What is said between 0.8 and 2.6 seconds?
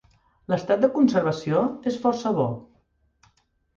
de conservació es força bo.